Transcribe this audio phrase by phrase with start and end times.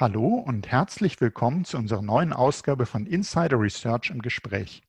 [0.00, 4.82] Hallo und herzlich willkommen zu unserer neuen Ausgabe von Insider Research im Gespräch.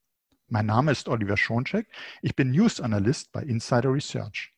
[0.47, 1.85] Mein Name ist Oliver Schoncheck,
[2.21, 4.53] ich bin News Analyst bei Insider Research.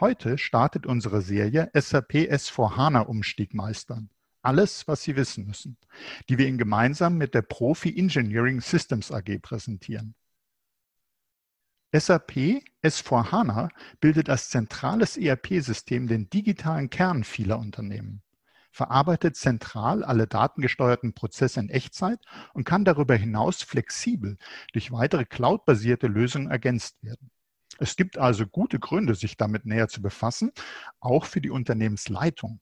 [0.00, 4.08] Heute startet unsere Serie SAP S4HANA Umstieg meistern.
[4.40, 5.76] Alles, was Sie wissen müssen,
[6.30, 10.14] die wir Ihnen gemeinsam mit der Profi Engineering Systems AG präsentieren.
[11.92, 13.68] SAP S4HANA
[14.00, 18.22] bildet als zentrales ERP-System den digitalen Kern vieler Unternehmen,
[18.74, 22.18] verarbeitet zentral alle datengesteuerten Prozesse in Echtzeit
[22.54, 24.36] und kann darüber hinaus flexibel
[24.72, 27.30] durch weitere cloudbasierte Lösungen ergänzt werden.
[27.78, 30.50] Es gibt also gute Gründe, sich damit näher zu befassen,
[30.98, 32.60] auch für die Unternehmensleitung.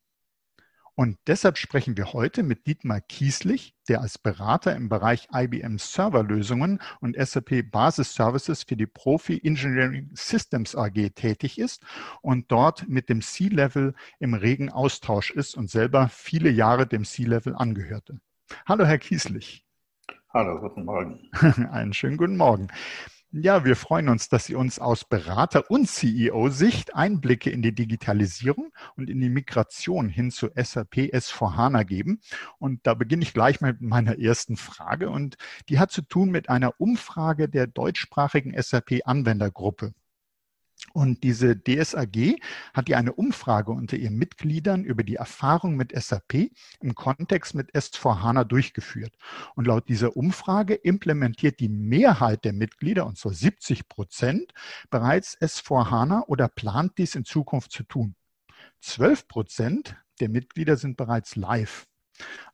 [0.94, 6.80] Und deshalb sprechen wir heute mit Dietmar Kieslich, der als Berater im Bereich IBM Serverlösungen
[7.00, 11.82] und SAP Basis Services für die Profi Engineering Systems AG tätig ist
[12.20, 17.54] und dort mit dem C-Level im regen Austausch ist und selber viele Jahre dem C-Level
[17.54, 18.20] angehörte.
[18.66, 19.64] Hallo, Herr Kieslich.
[20.34, 21.30] Hallo, guten Morgen.
[21.70, 22.68] Einen schönen guten Morgen.
[23.34, 28.74] Ja, wir freuen uns, dass Sie uns aus Berater- und CEO-Sicht Einblicke in die Digitalisierung
[28.94, 32.20] und in die Migration hin zu SAP S4HANA geben.
[32.58, 35.38] Und da beginne ich gleich mit meiner ersten Frage und
[35.70, 39.94] die hat zu tun mit einer Umfrage der deutschsprachigen SAP-Anwendergruppe.
[40.92, 42.36] Und diese DSAG
[42.74, 47.74] hat ja eine Umfrage unter ihren Mitgliedern über die Erfahrung mit SAP im Kontext mit
[47.74, 49.16] S4HANA durchgeführt.
[49.54, 54.52] Und laut dieser Umfrage implementiert die Mehrheit der Mitglieder, und zwar 70 Prozent,
[54.90, 58.14] bereits S4HANA oder plant dies in Zukunft zu tun.
[58.80, 61.86] 12 Prozent der Mitglieder sind bereits live.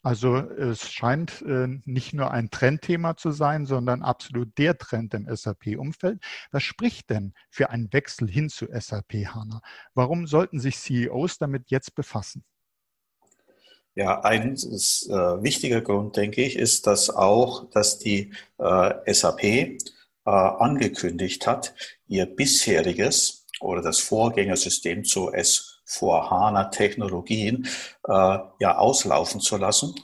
[0.02, 5.28] Also es scheint äh, nicht nur ein Trendthema zu sein, sondern absolut der Trend im
[5.34, 6.22] SAP-Umfeld.
[6.50, 9.60] Was spricht denn für einen Wechsel hin zu SAP HANA?
[9.94, 12.44] Warum sollten sich CEOs damit jetzt befassen?
[13.94, 19.42] Ja, ein ist, äh, wichtiger Grund, denke ich, ist, dass auch, dass die äh, SAP
[19.42, 19.78] äh,
[20.24, 21.74] angekündigt hat,
[22.06, 27.66] ihr bisheriges oder das Vorgängersystem zu S vor HANA-Technologien
[28.06, 29.94] äh, ja auslaufen zu lassen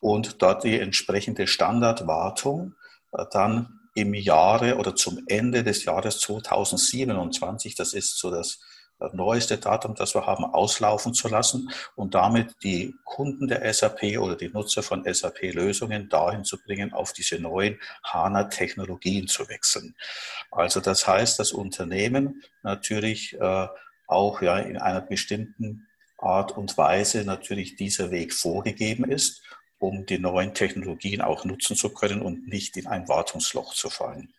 [0.00, 2.74] und dort die entsprechende Standardwartung
[3.12, 8.60] äh, dann im Jahre oder zum Ende des Jahres 2027, das ist so das
[9.00, 14.18] äh, neueste Datum, das wir haben, auslaufen zu lassen und damit die Kunden der SAP
[14.18, 19.94] oder die Nutzer von SAP-Lösungen dahin zu bringen, auf diese neuen HANA-Technologien zu wechseln.
[20.50, 23.68] Also das heißt, das Unternehmen natürlich äh,
[24.08, 25.86] auch ja in einer bestimmten
[26.18, 29.42] Art und Weise natürlich dieser Weg vorgegeben ist,
[29.78, 34.32] um die neuen Technologien auch nutzen zu können und nicht in ein Wartungsloch zu fallen.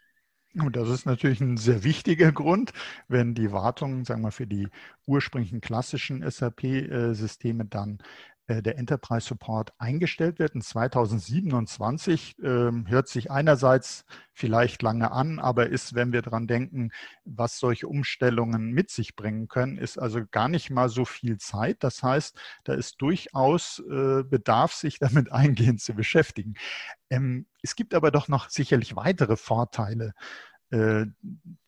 [0.56, 2.74] Und das ist natürlich ein sehr wichtiger Grund,
[3.08, 4.68] wenn die Wartung, sagen wir, für die
[5.06, 8.04] ursprünglichen klassischen SAP-Systeme dann äh,
[8.50, 10.56] der Enterprise Support eingestellt wird.
[10.56, 16.92] In 2027 äh, hört sich einerseits vielleicht lange an, aber ist, wenn wir daran denken,
[17.26, 21.78] was solche Umstellungen mit sich bringen können, ist also gar nicht mal so viel Zeit.
[21.84, 26.56] Das heißt, da ist durchaus äh, Bedarf, sich damit eingehend zu beschäftigen.
[27.10, 30.14] Ähm, es gibt aber doch noch sicherlich weitere Vorteile
[30.72, 31.08] äh,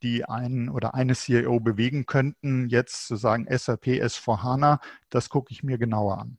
[0.04, 5.64] die einen oder eine CEO bewegen könnten, jetzt zu sagen, SAP S4HANA, das gucke ich
[5.64, 6.38] mir genauer an.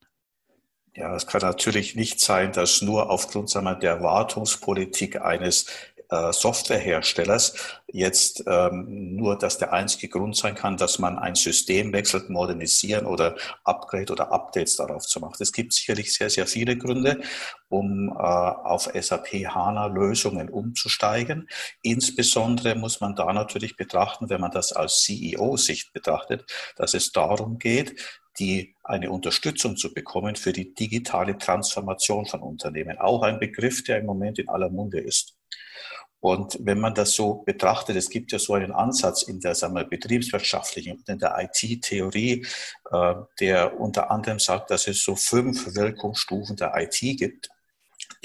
[0.95, 5.67] Ja, es kann natürlich nicht sein, dass nur aufgrund wir, der Wartungspolitik eines
[6.11, 7.55] äh, Softwareherstellers
[7.87, 13.07] jetzt ähm, nur, dass der einzige Grund sein kann, dass man ein System wechselt, modernisieren
[13.07, 15.37] oder Upgrade oder Updates darauf zu machen.
[15.41, 17.23] Es gibt sicherlich sehr, sehr viele Gründe,
[17.71, 21.49] um äh, auf SAP HANA Lösungen umzusteigen.
[21.81, 26.45] Insbesondere muss man da natürlich betrachten, wenn man das aus CEO-Sicht betrachtet,
[26.77, 32.99] dass es darum geht, die eine Unterstützung zu bekommen für die digitale Transformation von Unternehmen.
[32.99, 35.37] Auch ein Begriff, der im Moment in aller Munde ist.
[36.21, 39.75] Und wenn man das so betrachtet, es gibt ja so einen Ansatz in der sagen
[39.75, 42.47] wir, betriebswirtschaftlichen und in der IT-Theorie,
[42.93, 47.51] äh, der unter anderem sagt, dass es so fünf Wirkungsstufen der IT gibt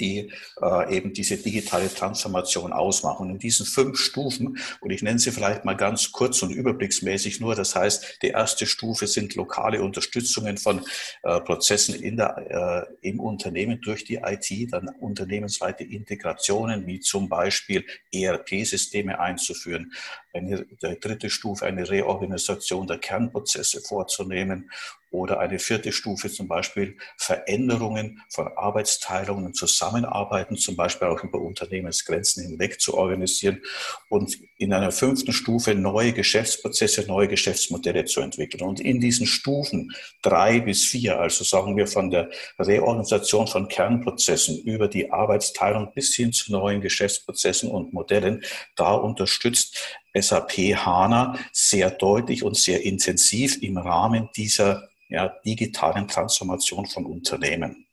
[0.00, 3.26] die äh, eben diese digitale Transformation ausmachen.
[3.26, 7.40] Und in diesen fünf Stufen, und ich nenne sie vielleicht mal ganz kurz und überblicksmäßig
[7.40, 10.84] nur, das heißt, die erste Stufe sind lokale Unterstützungen von
[11.22, 17.28] äh, Prozessen in der, äh, im Unternehmen durch die IT, dann unternehmensweite Integrationen, wie zum
[17.28, 19.92] Beispiel ERP-Systeme einzuführen,
[20.32, 20.64] eine
[21.00, 24.70] dritte Stufe eine Reorganisation der Kernprozesse vorzunehmen
[25.10, 31.40] oder eine vierte Stufe zum Beispiel Veränderungen von Arbeitsteilungen und Zusammenarbeiten, zum Beispiel auch über
[31.40, 33.62] Unternehmensgrenzen hinweg zu organisieren
[34.10, 38.62] und in einer fünften Stufe neue Geschäftsprozesse, neue Geschäftsmodelle zu entwickeln.
[38.62, 42.28] Und in diesen Stufen drei bis vier, also sagen wir von der
[42.58, 48.42] Reorganisation von Kernprozessen über die Arbeitsteilung bis hin zu neuen Geschäftsprozessen und Modellen,
[48.76, 56.86] da unterstützt SAP HANA sehr deutlich und sehr intensiv im Rahmen dieser ja, digitalen Transformation
[56.86, 57.86] von Unternehmen.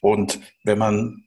[0.00, 1.24] Und wenn man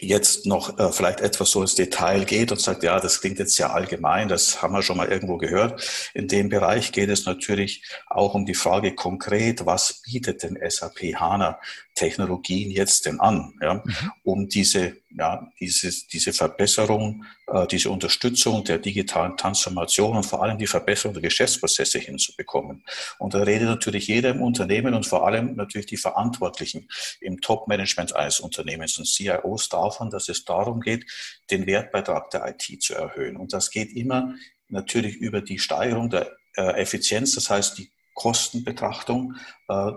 [0.00, 3.56] jetzt noch äh, vielleicht etwas so ins Detail geht und sagt, ja, das klingt jetzt
[3.56, 6.10] sehr allgemein, das haben wir schon mal irgendwo gehört.
[6.14, 11.14] In dem Bereich geht es natürlich auch um die Frage konkret, was bietet denn SAP
[11.16, 11.58] HANA
[11.98, 14.12] Technologien jetzt denn an, ja, mhm.
[14.22, 20.58] um diese, ja, dieses, diese Verbesserung, äh, diese Unterstützung der digitalen Transformation und vor allem
[20.58, 22.84] die Verbesserung der Geschäftsprozesse hinzubekommen.
[23.18, 26.88] Und da redet natürlich jeder im Unternehmen und vor allem natürlich die Verantwortlichen
[27.20, 31.04] im Top-Management eines Unternehmens und CIOs davon, dass es darum geht,
[31.50, 33.36] den Wertbeitrag der IT zu erhöhen.
[33.36, 34.34] Und das geht immer
[34.68, 39.36] natürlich über die Steigerung der äh, Effizienz, das heißt die Kostenbetrachtung
[39.68, 39.92] äh,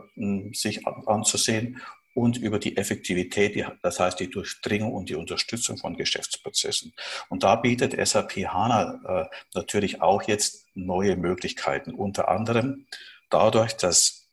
[0.53, 1.81] sich anzusehen
[2.13, 6.93] und über die Effektivität, das heißt die Durchdringung und die Unterstützung von Geschäftsprozessen.
[7.29, 12.85] Und da bietet SAP HANA äh, natürlich auch jetzt neue Möglichkeiten, unter anderem
[13.31, 14.27] dadurch, dass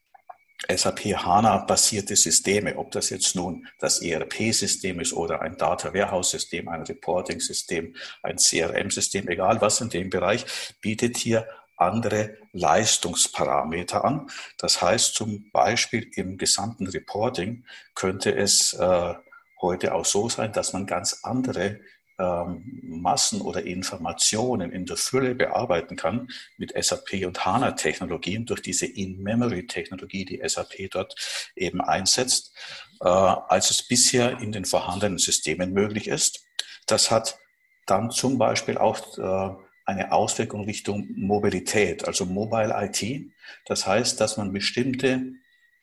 [0.68, 6.82] SAP HANA-basierte Systeme, ob das jetzt nun das ERP-System ist oder ein Data Warehouse-System, ein
[6.82, 10.44] Reporting-System, ein CRM-System, egal was in dem Bereich,
[10.82, 11.46] bietet hier
[11.78, 14.30] andere Leistungsparameter an.
[14.58, 17.64] Das heißt zum Beispiel im gesamten Reporting
[17.94, 19.14] könnte es äh,
[19.60, 21.80] heute auch so sein, dass man ganz andere
[22.18, 28.86] ähm, Massen oder Informationen in der Fülle bearbeiten kann mit SAP und HANA-Technologien durch diese
[28.86, 31.14] In-Memory-Technologie, die SAP dort
[31.54, 32.56] eben einsetzt,
[33.00, 36.44] äh, als es bisher in den vorhandenen Systemen möglich ist.
[36.86, 37.38] Das hat
[37.86, 43.32] dann zum Beispiel auch äh, eine Auswirkung Richtung Mobilität, also Mobile IT.
[43.64, 45.32] Das heißt, dass man bestimmte,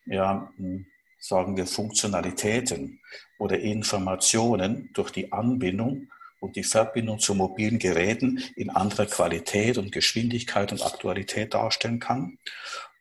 [0.06, 0.86] ja, hm,
[1.18, 3.02] sagen wir, Funktionalitäten
[3.40, 6.08] oder Informationen durch die Anbindung
[6.40, 12.38] und die Verbindung zu mobilen Geräten in anderer Qualität und Geschwindigkeit und Aktualität darstellen kann.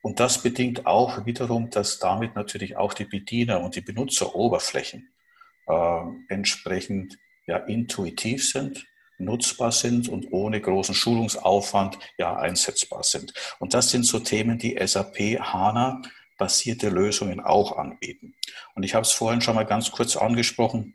[0.00, 5.12] Und das bedingt auch wiederum, dass damit natürlich auch die Bediener und die Benutzeroberflächen
[5.66, 8.86] äh, entsprechend ja, intuitiv sind,
[9.18, 13.32] nutzbar sind und ohne großen Schulungsaufwand ja einsetzbar sind.
[13.58, 16.02] Und das sind so Themen, die SAP HANA
[16.38, 18.34] basierte Lösungen auch anbieten.
[18.74, 20.94] Und ich habe es vorhin schon mal ganz kurz angesprochen.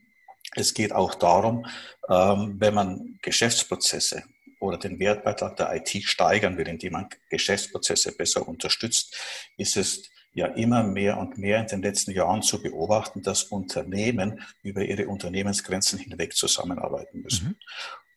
[0.55, 1.65] Es geht auch darum,
[2.09, 4.23] ähm, wenn man Geschäftsprozesse
[4.59, 9.15] oder den Wertbeitrag der IT steigern will, indem man Geschäftsprozesse besser unterstützt,
[9.57, 14.41] ist es ja immer mehr und mehr in den letzten Jahren zu beobachten, dass Unternehmen
[14.61, 17.47] über ihre Unternehmensgrenzen hinweg zusammenarbeiten müssen.
[17.47, 17.55] Mhm.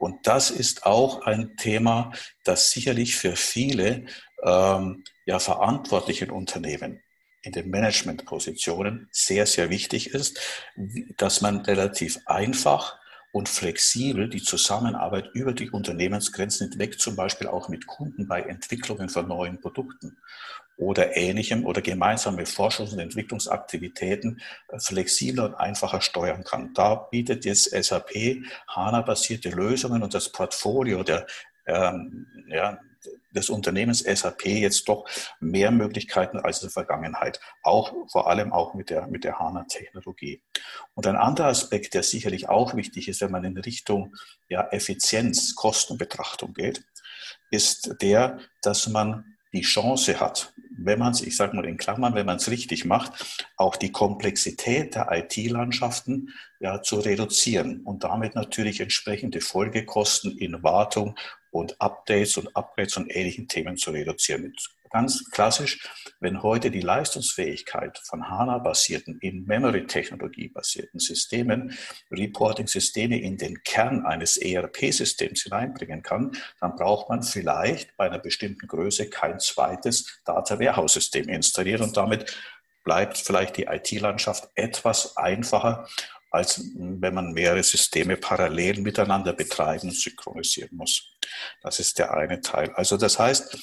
[0.02, 2.10] Und das ist auch ein Thema,
[2.42, 4.06] das sicherlich für viele
[4.42, 7.00] ähm, ja, verantwortlichen Unternehmen
[7.42, 10.40] in den Managementpositionen sehr, sehr wichtig ist,
[11.18, 12.98] dass man relativ einfach
[13.32, 19.08] und flexibel die Zusammenarbeit über die Unternehmensgrenzen hinweg, zum Beispiel auch mit Kunden bei Entwicklungen
[19.08, 20.18] von neuen Produkten
[20.76, 26.74] oder ähnlichem oder gemeinsame Forschungs- und Entwicklungsaktivitäten äh, flexibler und einfacher steuern kann.
[26.74, 31.26] Da bietet jetzt SAP HANA-basierte Lösungen und das Portfolio der,
[31.66, 32.78] ähm, ja,
[33.30, 35.08] des Unternehmens SAP jetzt doch
[35.40, 40.42] mehr Möglichkeiten als in der Vergangenheit, auch vor allem auch mit der, mit der HANA-Technologie.
[40.94, 44.14] Und ein anderer Aspekt, der sicherlich auch wichtig ist, wenn man in Richtung
[44.48, 46.84] ja, Effizienz, Kostenbetrachtung geht,
[47.50, 52.14] ist der, dass man die Chance hat, wenn man es, ich sage mal in Klammern,
[52.14, 58.34] wenn man es richtig macht, auch die Komplexität der IT-Landschaften ja, zu reduzieren und damit
[58.34, 61.16] natürlich entsprechende Folgekosten in Wartung
[61.52, 64.52] und Updates und Upgrades und ähnlichen Themen zu reduzieren.
[64.90, 65.88] Ganz klassisch,
[66.20, 71.78] wenn heute die Leistungsfähigkeit von HANA-basierten, In-Memory-Technologie basierten Systemen,
[72.10, 78.66] Reporting-Systeme in den Kern eines ERP-Systems hineinbringen kann, dann braucht man vielleicht bei einer bestimmten
[78.66, 82.36] Größe kein zweites Data Warehouse-System installieren und damit
[82.84, 85.88] bleibt vielleicht die IT-Landschaft etwas einfacher,
[86.32, 91.12] als wenn man mehrere Systeme parallel miteinander betreiben und synchronisieren muss.
[91.62, 92.70] Das ist der eine Teil.
[92.74, 93.58] Also das heißt,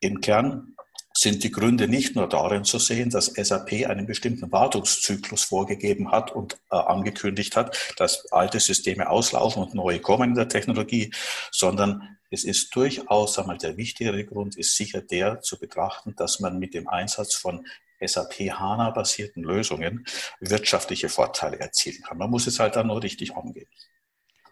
[0.00, 0.74] im Kern
[1.16, 6.32] sind die Gründe nicht nur darin zu sehen, dass SAP einen bestimmten Wartungszyklus vorgegeben hat
[6.32, 11.12] und äh, angekündigt hat, dass alte Systeme auslaufen und neue kommen in der Technologie,
[11.52, 16.58] sondern es ist durchaus, einmal der wichtigere Grund ist sicher der zu betrachten, dass man
[16.58, 17.64] mit dem Einsatz von
[18.06, 20.04] SAP HANA-basierten Lösungen
[20.40, 22.18] wirtschaftliche Vorteile erzielen kann.
[22.18, 23.68] Man muss es halt dann nur richtig angehen.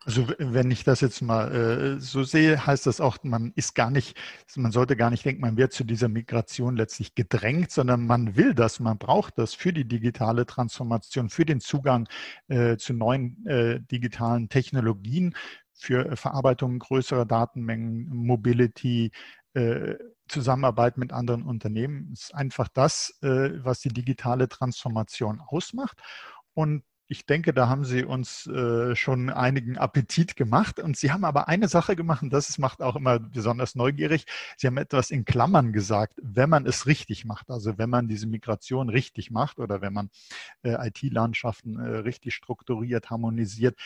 [0.04, 3.90] Also wenn ich das jetzt mal äh, so sehe, heißt das auch, man ist gar
[3.90, 4.16] nicht,
[4.56, 8.54] man sollte gar nicht denken, man wird zu dieser Migration letztlich gedrängt, sondern man will
[8.54, 12.09] das, man braucht das für die digitale Transformation, für den Zugang
[12.49, 15.37] äh, zu neuen äh, digitalen Technologien,
[15.73, 19.12] für Verarbeitung größerer Datenmengen, Mobility,
[19.54, 19.94] äh,
[20.29, 22.11] Zusammenarbeit mit anderen Unternehmen.
[22.12, 25.99] Ist einfach das, äh, was die digitale Transformation ausmacht.
[26.55, 30.81] Und ich denke, da haben Sie uns äh, schon einigen Appetit gemacht.
[30.81, 34.25] Und Sie haben aber eine Sache gemacht, und das macht auch immer besonders neugierig.
[34.57, 37.50] Sie haben etwas in Klammern gesagt, wenn man es richtig macht.
[37.50, 40.09] Also wenn man diese Migration richtig macht oder wenn man
[40.62, 43.76] äh, IT-Landschaften richtig strukturiert, harmonisiert.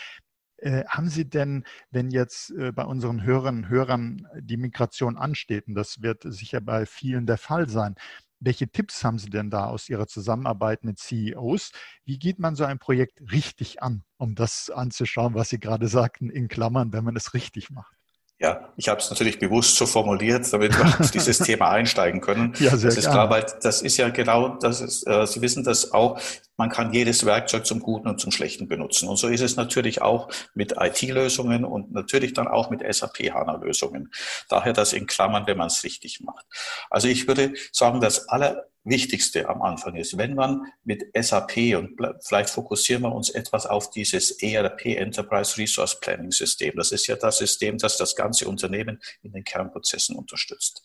[0.58, 5.68] Äh, haben Sie denn, wenn jetzt äh, bei unseren Hörern und Hörern die Migration ansteht,
[5.68, 7.94] und das wird sicher bei vielen der Fall sein,
[8.40, 11.72] welche Tipps haben Sie denn da aus Ihrer Zusammenarbeit mit CEOs?
[12.04, 16.30] Wie geht man so ein Projekt richtig an, um das anzuschauen, was Sie gerade sagten,
[16.30, 17.95] in Klammern, wenn man es richtig macht?
[18.38, 22.52] Ja, ich habe es natürlich bewusst so formuliert, damit wir auf dieses Thema einsteigen können.
[22.58, 25.64] Ja, sehr das ist klar, weil das ist ja genau, das ist, äh, Sie wissen
[25.64, 26.20] das auch,
[26.58, 29.08] man kann jedes Werkzeug zum Guten und zum Schlechten benutzen.
[29.08, 34.10] Und so ist es natürlich auch mit IT-Lösungen und natürlich dann auch mit SAP-HANA-Lösungen.
[34.50, 36.44] Daher das in Klammern, wenn man es richtig macht.
[36.90, 41.98] Also ich würde sagen, das aller Wichtigste am Anfang ist, wenn man mit SAP und
[42.20, 46.72] vielleicht fokussieren wir uns etwas auf dieses ERP Enterprise Resource Planning System.
[46.76, 50.82] Das ist ja das System, das das ganze Unternehmen in den Kernprozessen unterstützt.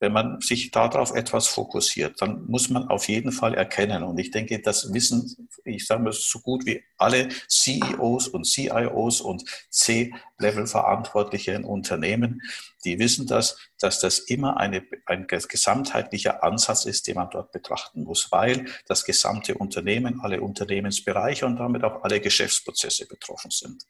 [0.00, 4.30] Wenn man sich darauf etwas fokussiert, dann muss man auf jeden Fall erkennen, und ich
[4.30, 11.52] denke, das wissen, ich sage mal so gut wie alle CEOs und CIOs und C-Level-Verantwortliche
[11.52, 12.40] in Unternehmen,
[12.84, 18.04] die wissen das, dass das immer eine, ein gesamtheitlicher Ansatz ist, den man dort betrachten
[18.04, 23.84] muss, weil das gesamte Unternehmen, alle Unternehmensbereiche und damit auch alle Geschäftsprozesse betroffen sind.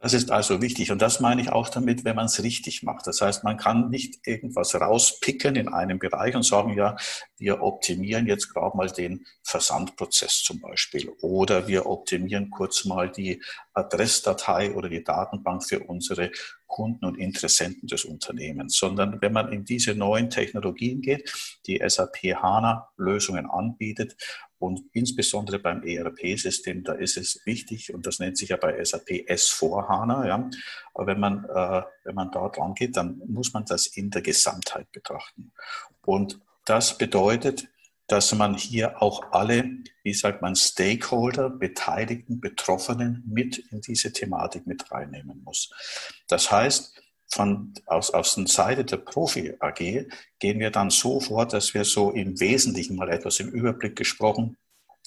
[0.00, 3.08] Das ist also wichtig und das meine ich auch damit, wenn man es richtig macht.
[3.08, 6.94] Das heißt, man kann nicht irgendwas rauspicken in einem Bereich und sagen, ja,
[7.36, 13.42] wir optimieren jetzt gerade mal den Versandprozess zum Beispiel oder wir optimieren kurz mal die
[13.72, 16.30] Adressdatei oder die Datenbank für unsere
[16.68, 22.36] Kunden und Interessenten des Unternehmens, sondern wenn man in diese neuen Technologien geht, die SAP
[22.36, 24.16] HANA Lösungen anbietet
[24.58, 29.08] und insbesondere beim ERP-System, da ist es wichtig, und das nennt sich ja bei SAP
[29.28, 30.50] S4 HANA, ja,
[30.94, 34.22] aber wenn man, äh, wenn man da dran geht, dann muss man das in der
[34.22, 35.52] Gesamtheit betrachten.
[36.04, 37.68] Und das bedeutet,
[38.08, 39.70] dass man hier auch alle,
[40.02, 45.70] wie sagt man, Stakeholder, Beteiligten, Betroffenen mit in diese Thematik mit reinnehmen muss.
[46.26, 47.00] Das heißt,
[47.30, 50.06] von, aus, aus der Seite der Profi AG
[50.38, 54.56] gehen wir dann so vor, dass wir so im Wesentlichen mal etwas im Überblick gesprochen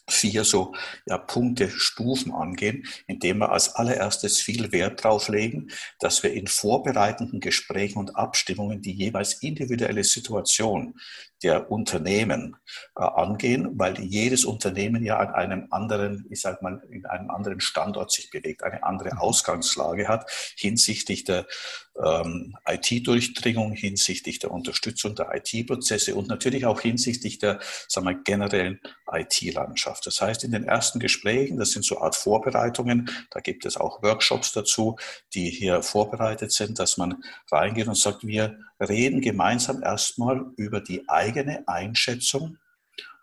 [0.09, 0.73] vier so
[1.05, 6.47] ja, Punkte, Stufen angehen, indem wir als allererstes viel Wert darauf legen, dass wir in
[6.47, 10.95] vorbereitenden Gesprächen und Abstimmungen die jeweils individuelle Situation
[11.43, 12.55] der Unternehmen
[12.95, 17.59] äh, angehen, weil jedes Unternehmen ja an einem anderen, ich sag mal, in einem anderen
[17.61, 19.19] Standort sich bewegt, eine andere mhm.
[19.19, 21.47] Ausgangslage hat hinsichtlich der
[22.03, 28.79] ähm, IT-Durchdringung, hinsichtlich der Unterstützung der IT-Prozesse und natürlich auch hinsichtlich der sagen wir, generellen
[29.11, 29.90] IT-Landschaft.
[29.99, 34.01] Das heißt, in den ersten Gesprächen, das sind so Art Vorbereitungen, da gibt es auch
[34.01, 34.95] Workshops dazu,
[35.33, 41.09] die hier vorbereitet sind, dass man reingeht und sagt, wir reden gemeinsam erstmal über die
[41.09, 42.57] eigene Einschätzung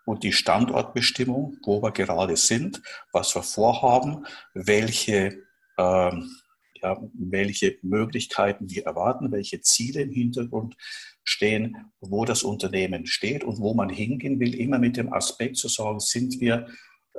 [0.05, 5.43] und die Standortbestimmung, wo wir gerade sind, was wir vorhaben, welche,
[5.77, 6.35] ähm,
[6.81, 10.75] ja, welche Möglichkeiten wir erwarten, welche Ziele im Hintergrund
[11.29, 15.67] stehen, wo das Unternehmen steht und wo man hingehen will, immer mit dem Aspekt zu
[15.67, 16.67] sagen, sind wir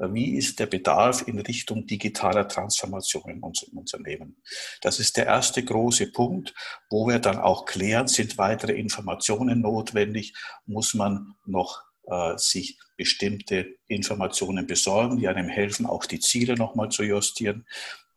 [0.01, 4.43] wie ist der Bedarf in Richtung digitaler Transformation in unserem Unternehmen?
[4.81, 6.55] Das ist der erste große Punkt,
[6.89, 13.77] wo wir dann auch klären, sind weitere Informationen notwendig, muss man noch äh, sich bestimmte
[13.89, 17.67] Informationen besorgen, die einem helfen, auch die Ziele nochmal zu justieren.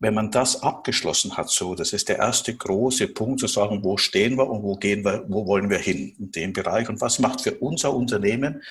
[0.03, 3.95] Wenn man das abgeschlossen hat, so, das ist der erste große Punkt, zu sagen, wo
[3.95, 7.19] stehen wir und wo gehen wir, wo wollen wir hin in dem Bereich und was
[7.19, 8.61] macht für unser Unternehmen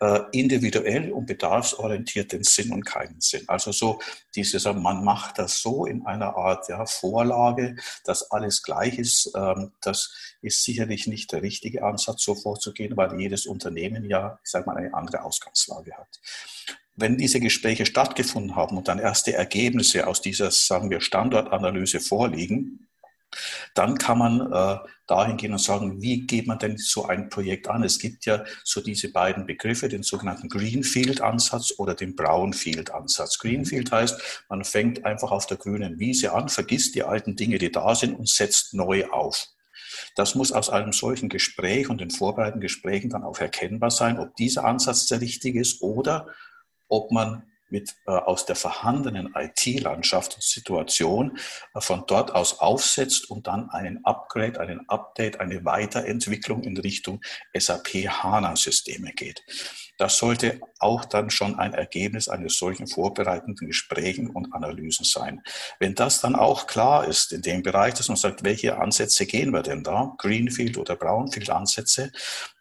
[0.00, 3.44] äh, individuell und bedarfsorientiert den Sinn und keinen Sinn.
[3.46, 4.00] Also so
[4.34, 9.70] dieses, man macht das so in einer Art ja, Vorlage, dass alles gleich ist, ähm,
[9.82, 14.66] das ist sicherlich nicht der richtige Ansatz, so vorzugehen, weil jedes Unternehmen ja, ich sage
[14.66, 16.18] mal, eine andere Ausgangslage hat.
[16.94, 22.88] Wenn diese Gespräche stattgefunden haben und dann erste Ergebnisse aus dieser, sagen wir, Standortanalyse vorliegen,
[23.74, 27.68] dann kann man äh, dahin gehen und sagen, wie geht man denn so ein Projekt
[27.68, 27.82] an?
[27.82, 33.38] Es gibt ja so diese beiden Begriffe, den sogenannten Greenfield-Ansatz oder den Brownfield-Ansatz.
[33.38, 37.72] Greenfield heißt, man fängt einfach auf der grünen Wiese an, vergisst die alten Dinge, die
[37.72, 39.46] da sind und setzt neu auf.
[40.16, 44.34] Das muss aus einem solchen Gespräch und den vorbereitenden Gesprächen dann auch erkennbar sein, ob
[44.36, 46.26] dieser Ansatz der richtige ist oder
[46.92, 51.38] ob man mit, äh, aus der vorhandenen IT-Landschaft und Situation
[51.74, 57.22] äh, von dort aus aufsetzt und dann einen Upgrade, einen Update, eine Weiterentwicklung in Richtung
[57.56, 59.42] SAP HANA-Systeme geht.
[59.96, 65.42] Das sollte auch dann schon ein Ergebnis eines solchen vorbereitenden Gesprächen und Analysen sein.
[65.78, 69.52] Wenn das dann auch klar ist in dem Bereich, dass man sagt, welche Ansätze gehen
[69.52, 72.12] wir denn da, Greenfield oder Brownfield Ansätze,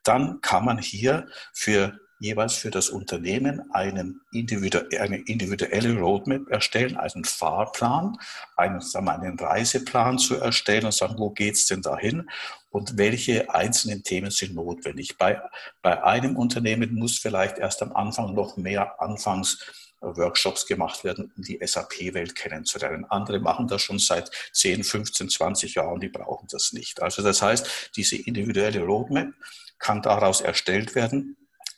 [0.03, 6.95] dann kann man hier für jeweils für das Unternehmen einen individu eine individuelle Roadmap erstellen,
[6.95, 8.15] also einen Fahrplan,
[8.55, 12.29] einen, sagen wir, einen Reiseplan zu erstellen und sagen, wo geht's denn dahin
[12.69, 15.17] und welche einzelnen Themen sind notwendig.
[15.17, 15.41] Bei,
[15.81, 19.57] bei einem Unternehmen muss vielleicht erst am Anfang noch mehr Anfangs
[19.99, 23.05] Workshops gemacht werden, um die SAP-Welt kennenzulernen.
[23.09, 27.01] Andere machen das schon seit 10, 15, 20 Jahren, die brauchen das nicht.
[27.01, 29.33] Also das heißt, diese individuelle Roadmap
[29.79, 31.37] kann daraus erstellt werden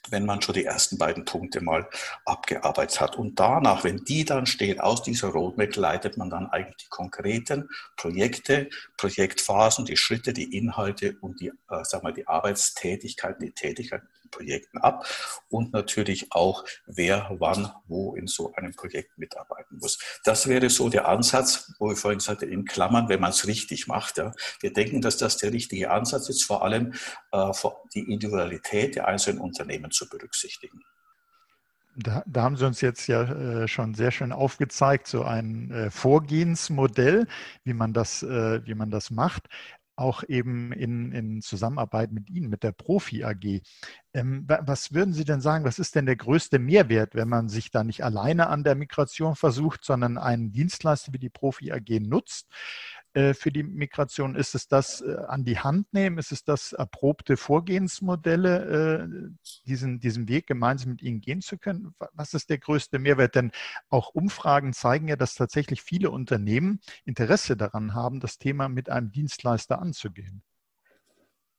[0.09, 1.87] wenn man schon die ersten beiden Punkte mal
[2.25, 3.15] abgearbeitet hat.
[3.15, 7.69] Und danach, wenn die dann stehen, aus dieser Roadmap leitet man dann eigentlich die konkreten
[7.97, 14.07] Projekte, Projektphasen, die Schritte, die Inhalte und die, äh, sag mal, die Arbeitstätigkeiten, die Tätigkeiten
[14.33, 15.05] Projekten ab
[15.49, 19.99] und natürlich auch, wer wann wo in so einem Projekt mitarbeiten muss.
[20.23, 23.87] Das wäre so der Ansatz, wo ich vorhin sagte, in Klammern, wenn man es richtig
[23.87, 24.17] macht.
[24.17, 24.31] Ja.
[24.59, 26.93] Wir denken, dass das der richtige Ansatz ist, vor allem
[27.31, 27.51] äh,
[27.93, 30.81] die Individualität der einzelnen Unternehmen zu berücksichtigen.
[31.95, 35.91] Da, da, haben Sie uns jetzt ja äh, schon sehr schön aufgezeigt, so ein äh,
[35.91, 37.27] Vorgehensmodell,
[37.65, 39.47] wie man das, äh, wie man das macht
[39.95, 43.61] auch eben in, in Zusammenarbeit mit Ihnen, mit der Profi AG.
[44.13, 47.71] Ähm, was würden Sie denn sagen, was ist denn der größte Mehrwert, wenn man sich
[47.71, 52.47] da nicht alleine an der Migration versucht, sondern einen Dienstleister wie die Profi AG nutzt?
[53.13, 54.35] Äh, für die Migration?
[54.35, 56.17] Ist es das äh, an die Hand nehmen?
[56.17, 59.29] Ist es das erprobte Vorgehensmodelle, äh,
[59.67, 61.93] diesen, diesen Weg gemeinsam mit Ihnen gehen zu können?
[62.13, 63.35] Was ist der größte Mehrwert?
[63.35, 63.51] Denn
[63.89, 69.11] auch Umfragen zeigen ja, dass tatsächlich viele Unternehmen Interesse daran haben, das Thema mit einem
[69.11, 70.41] Dienstleister anzugehen.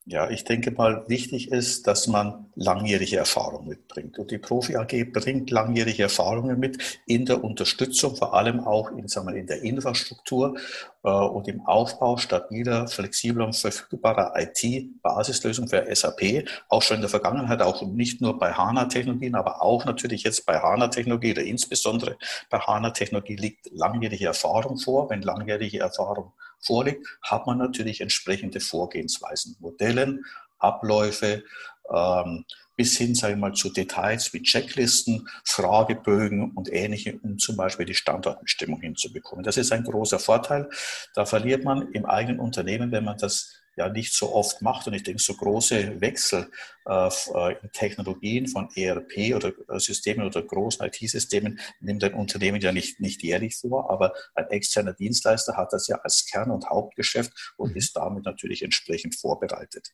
[0.06, 4.18] Ja, ich denke mal, wichtig ist, dass man langjährige Erfahrung mitbringt.
[4.18, 9.08] Und die Profi AG bringt langjährige Erfahrungen mit in der Unterstützung, vor allem auch in,
[9.08, 10.58] sagen wir, in der Infrastruktur
[11.04, 16.44] äh, und im Aufbau stabiler, flexibler und verfügbarer IT-Basislösungen für SAP.
[16.68, 20.58] Auch schon in der Vergangenheit, auch nicht nur bei HANA-Technologien, aber auch natürlich jetzt bei
[20.58, 22.18] HANA-Technologie oder insbesondere
[22.50, 25.08] bei HANA-Technologie liegt langjährige Erfahrung vor.
[25.08, 30.24] Wenn langjährige Erfahrung vorliegt, hat man natürlich entsprechende Vorgehensweisen, Modellen,
[30.58, 31.44] Abläufe,
[31.92, 32.44] ähm,
[32.76, 37.86] bis hin, sage ich mal, zu Details wie Checklisten, Fragebögen und ähnliche, um zum Beispiel
[37.86, 39.44] die Standortbestimmung hinzubekommen.
[39.44, 40.68] Das ist ein großer Vorteil.
[41.14, 44.86] Da verliert man im eigenen Unternehmen, wenn man das ja nicht so oft macht.
[44.86, 46.50] Und ich denke, so große Wechsel
[46.86, 52.60] äh, äh in Technologien von ERP oder äh, Systemen oder großen IT-Systemen nimmt ein Unternehmen
[52.60, 56.68] ja nicht, nicht jährlich vor, aber ein externer Dienstleister hat das ja als Kern- und
[56.68, 57.76] Hauptgeschäft und mhm.
[57.76, 59.92] ist damit natürlich entsprechend vorbereitet.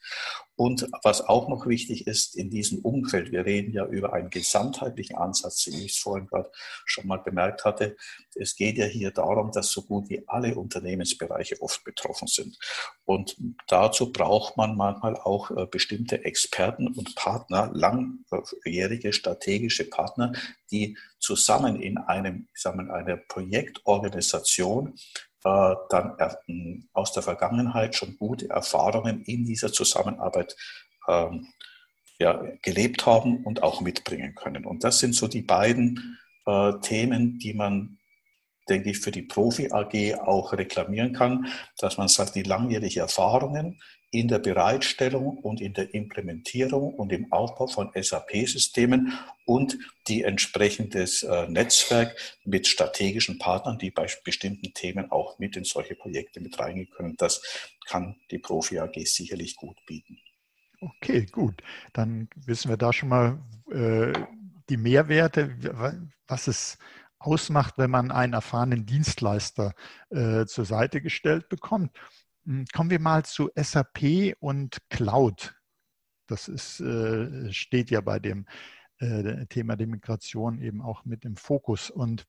[0.56, 5.16] Und was auch noch wichtig ist in diesem Umfeld, wir reden ja über einen gesamtheitlichen
[5.16, 6.50] Ansatz, wie ich es vorhin gerade
[6.84, 7.96] schon mal bemerkt hatte.
[8.34, 12.58] Es geht ja hier darum, dass so gut wie alle Unternehmensbereiche oft betroffen sind.
[13.04, 13.36] Und
[13.70, 20.32] dazu braucht man manchmal auch äh, bestimmte Experten und Partner, langjährige strategische Partner,
[20.70, 24.94] die zusammen in einem, ich mal, einer Projektorganisation
[25.44, 30.56] äh, dann äh, aus der Vergangenheit schon gute Erfahrungen in dieser Zusammenarbeit
[31.08, 31.46] ähm,
[32.18, 34.66] ja, gelebt haben und auch mitbringen können.
[34.66, 37.99] Und das sind so die beiden äh, Themen, die man
[38.70, 43.80] denke ich, für die Profi AG auch reklamieren kann, dass man sagt, die langjährige Erfahrungen
[44.12, 49.12] in der Bereitstellung und in der Implementierung und im Aufbau von SAP-Systemen
[49.44, 49.78] und
[50.08, 55.94] die entsprechendes äh, Netzwerk mit strategischen Partnern, die bei bestimmten Themen auch mit in solche
[55.94, 57.16] Projekte mit reingehen können.
[57.18, 57.40] Das
[57.86, 60.18] kann die Profi AG sicherlich gut bieten.
[60.80, 61.62] Okay, gut.
[61.92, 63.38] Dann wissen wir da schon mal
[63.70, 64.12] äh,
[64.68, 65.54] die Mehrwerte,
[66.26, 66.78] was es
[67.20, 69.74] ausmacht, wenn man einen erfahrenen Dienstleister
[70.10, 71.96] äh, zur Seite gestellt bekommt.
[72.44, 75.54] Hm, kommen wir mal zu SAP und Cloud.
[76.26, 78.46] Das ist, äh, steht ja bei dem
[78.98, 81.90] äh, Thema der Migration eben auch mit im Fokus.
[81.90, 82.26] Und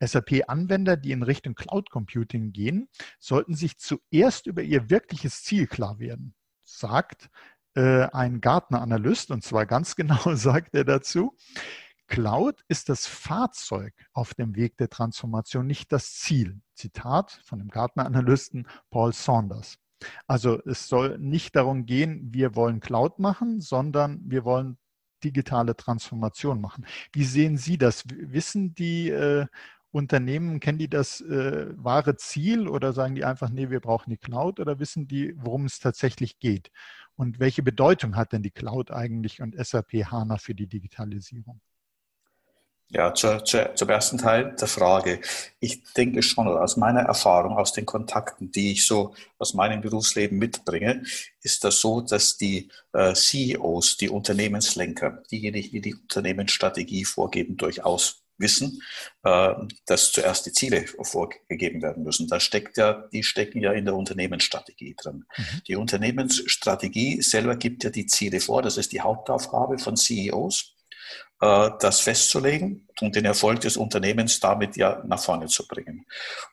[0.00, 2.88] SAP-Anwender, die in Richtung Cloud Computing gehen,
[3.18, 7.30] sollten sich zuerst über ihr wirkliches Ziel klar werden, sagt
[7.74, 11.36] äh, ein Gartner-Analyst, und zwar ganz genau sagt er dazu,
[12.10, 16.60] Cloud ist das Fahrzeug auf dem Weg der Transformation, nicht das Ziel.
[16.74, 19.78] Zitat von dem Gartner-Analysten Paul Saunders.
[20.26, 24.76] Also es soll nicht darum gehen, wir wollen Cloud machen, sondern wir wollen
[25.22, 26.84] digitale Transformation machen.
[27.12, 28.02] Wie sehen Sie das?
[28.08, 29.46] Wissen die äh,
[29.92, 34.18] Unternehmen, kennen die das äh, wahre Ziel oder sagen die einfach, nee, wir brauchen die
[34.18, 36.72] Cloud oder wissen die, worum es tatsächlich geht?
[37.14, 41.60] Und welche Bedeutung hat denn die Cloud eigentlich und SAP HANA für die Digitalisierung?
[42.92, 45.20] Ja, zur, zur, zum ersten Teil der Frage.
[45.60, 50.38] Ich denke schon, aus meiner Erfahrung, aus den Kontakten, die ich so aus meinem Berufsleben
[50.38, 51.04] mitbringe,
[51.40, 58.24] ist das so, dass die äh, CEOs, die Unternehmenslenker, diejenigen, die die Unternehmensstrategie vorgeben, durchaus
[58.38, 58.82] wissen,
[59.22, 59.54] äh,
[59.86, 62.26] dass zuerst die Ziele vorgegeben werden müssen.
[62.26, 65.26] Da steckt ja, die stecken ja in der Unternehmensstrategie drin.
[65.36, 65.62] Mhm.
[65.68, 68.62] Die Unternehmensstrategie selber gibt ja die Ziele vor.
[68.62, 70.74] Das ist die Hauptaufgabe von CEOs.
[71.40, 76.06] Äh, das festzulegen und den Erfolg des Unternehmens damit ja nach vorne zu bringen.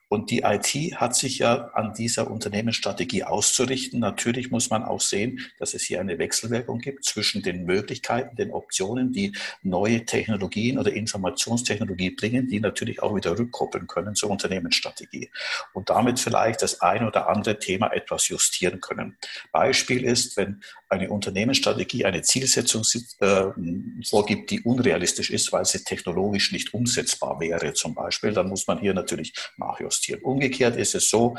[0.10, 4.00] Und die IT hat sich ja an dieser Unternehmensstrategie auszurichten.
[4.00, 8.52] Natürlich muss man auch sehen, dass es hier eine Wechselwirkung gibt zwischen den Möglichkeiten, den
[8.52, 15.30] Optionen, die neue Technologien oder Informationstechnologie bringen, die natürlich auch wieder rückkoppeln können zur Unternehmensstrategie
[15.74, 19.18] und damit vielleicht das ein oder andere Thema etwas justieren können.
[19.52, 22.84] Beispiel ist, wenn eine Unternehmensstrategie eine Zielsetzung
[23.20, 23.44] äh,
[24.08, 28.80] vorgibt, die unrealistisch ist, weil sie technologisch nicht umsetzbar wäre zum Beispiel, dann muss man
[28.80, 30.22] hier natürlich nachjustieren.
[30.24, 31.36] Umgekehrt ist es so,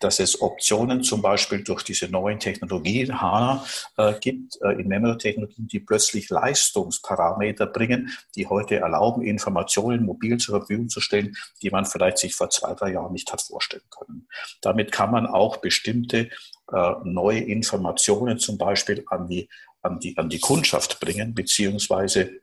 [0.00, 3.64] dass es Optionen zum Beispiel durch diese neuen Technologien, HANA,
[3.96, 10.60] äh, gibt, äh, in Memory-Technologien, die plötzlich Leistungsparameter bringen, die heute erlauben, Informationen mobil zur
[10.60, 14.28] Verfügung zu stellen, die man vielleicht sich vor zwei, drei Jahren nicht hat vorstellen können.
[14.60, 16.30] Damit kann man auch bestimmte
[16.72, 19.48] äh, neue Informationen zum Beispiel an die,
[19.82, 22.40] an die, an die Kundschaft bringen, beziehungsweise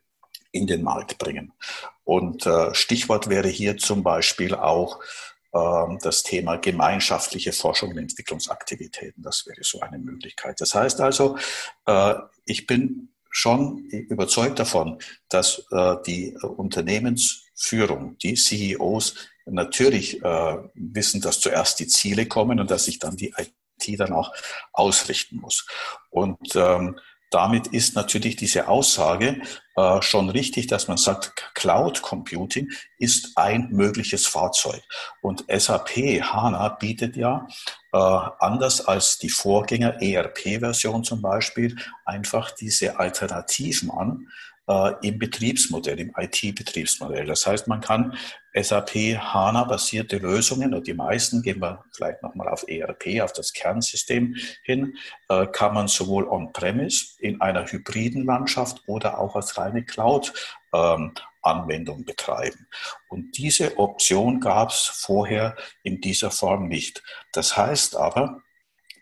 [0.56, 1.52] in den Markt bringen.
[2.04, 5.02] Und äh, Stichwort wäre hier zum Beispiel auch
[5.52, 9.22] äh, das Thema gemeinschaftliche Forschung und Entwicklungsaktivitäten.
[9.22, 10.62] Das wäre so eine Möglichkeit.
[10.62, 11.38] Das heißt also,
[11.86, 12.16] äh,
[12.46, 19.16] ich bin schon überzeugt davon, dass äh, die Unternehmensführung, die CEOs
[19.46, 24.14] natürlich äh, wissen, dass zuerst die Ziele kommen und dass sich dann die IT dann
[24.14, 24.32] auch
[24.72, 25.68] ausrichten muss.
[26.10, 26.98] Und ähm,
[27.30, 29.42] damit ist natürlich diese Aussage
[29.76, 34.82] äh, schon richtig, dass man sagt, Cloud Computing ist ein mögliches Fahrzeug.
[35.22, 37.48] Und SAP HANA bietet ja
[37.92, 44.28] äh, anders als die Vorgänger ERP-Version zum Beispiel einfach diese Alternativen an,
[44.68, 47.26] äh, im Betriebsmodell, im IT-Betriebsmodell.
[47.26, 48.18] Das heißt, man kann
[48.54, 54.36] SAP HANA-basierte Lösungen, und die meisten gehen wir vielleicht nochmal auf ERP, auf das Kernsystem
[54.64, 54.96] hin,
[55.30, 60.34] äh, kann man sowohl on-premise in einer hybriden Landschaft oder auch als reine Cloud
[60.74, 62.68] ähm, Anwendung betreiben.
[63.08, 67.04] Und diese Option gab es vorher in dieser Form nicht.
[67.34, 68.42] Das heißt aber,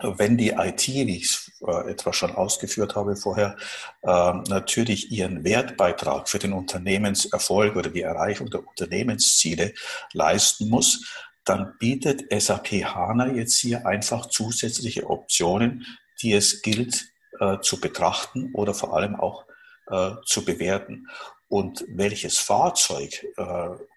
[0.04, 3.56] wenn die IT, wie ich es äh, etwa schon ausgeführt habe vorher,
[4.02, 9.74] äh, natürlich ihren Wertbeitrag für den Unternehmenserfolg oder die Erreichung der Unternehmensziele
[10.14, 11.06] leisten muss,
[11.46, 15.86] dann bietet SAP HANA jetzt hier einfach zusätzliche Optionen,
[16.22, 17.06] die es gilt
[17.40, 19.46] äh, zu betrachten oder vor allem auch
[19.88, 21.08] äh, zu bewerten.
[21.50, 23.28] Und welches Fahrzeug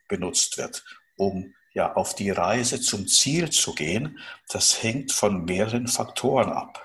[0.09, 0.85] benutzt wird,
[1.17, 6.83] um ja auf die Reise zum Ziel zu gehen, das hängt von mehreren Faktoren ab.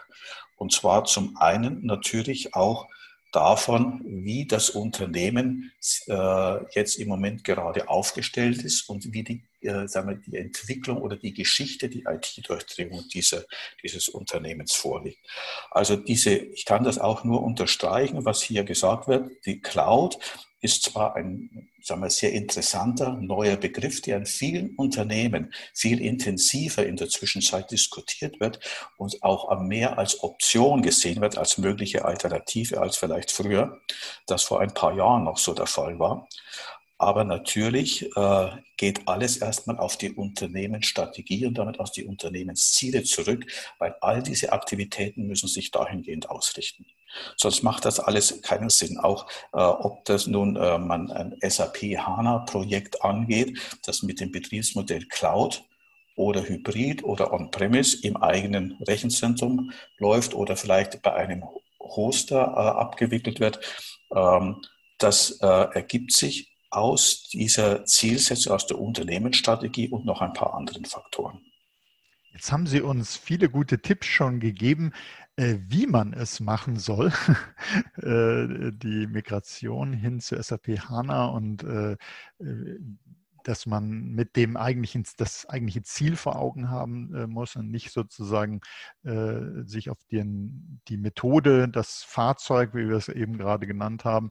[0.58, 2.90] Und zwar zum einen natürlich auch
[3.32, 5.72] davon, wie das Unternehmen
[6.08, 11.02] äh, jetzt im Moment gerade aufgestellt ist und wie die, äh, sagen wir, die Entwicklung
[11.02, 13.44] oder die Geschichte, die IT-Durchdringung dieser,
[13.84, 15.20] dieses Unternehmens vorliegt.
[15.70, 20.18] Also diese, ich kann das auch nur unterstreichen, was hier gesagt wird, die Cloud
[20.62, 26.86] ist zwar ein sagen wir, sehr interessanter neuer Begriff, der in vielen Unternehmen viel intensiver
[26.86, 28.60] in der Zwischenzeit diskutiert wird
[28.98, 33.82] und auch mehr als Option gesehen wird, als mögliche Alternative als vielleicht früher,
[34.28, 36.28] das vor ein paar Jahren noch so der Fall war.
[37.02, 43.48] Aber natürlich äh, geht alles erstmal auf die Unternehmensstrategie und damit auf die Unternehmensziele zurück,
[43.80, 46.86] weil all diese Aktivitäten müssen sich dahingehend ausrichten.
[47.38, 49.00] Sonst macht das alles keinen Sinn.
[49.00, 55.08] Auch äh, ob das nun äh, man ein SAP HANA-Projekt angeht, das mit dem Betriebsmodell
[55.08, 55.64] Cloud
[56.16, 61.46] oder Hybrid oder On-Premise im eigenen Rechenzentrum läuft oder vielleicht bei einem
[61.80, 63.60] Hoster äh, abgewickelt wird.
[64.16, 64.62] Ähm,
[65.00, 70.86] das äh, ergibt sich aus dieser Zielsetzung, aus der Unternehmensstrategie und noch ein paar anderen
[70.86, 71.42] Faktoren.
[72.34, 74.94] Jetzt haben Sie uns viele gute Tipps schon gegeben,
[75.36, 77.12] äh, wie man es machen soll,
[77.98, 81.98] äh, die Migration hin zu SAP HANA und äh,
[83.44, 88.62] dass man mit dem eigentlichen, das eigentliche Ziel vor Augen haben muss und nicht sozusagen
[89.02, 94.30] sich auf den, die Methode, das Fahrzeug, wie wir es eben gerade genannt haben,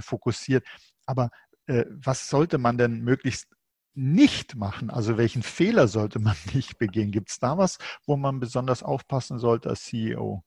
[0.00, 0.66] fokussiert.
[1.06, 1.30] Aber
[1.88, 3.48] was sollte man denn möglichst
[3.94, 4.90] nicht machen?
[4.90, 7.10] Also welchen Fehler sollte man nicht begehen?
[7.10, 10.42] Gibt es da was, wo man besonders aufpassen sollte als CEO?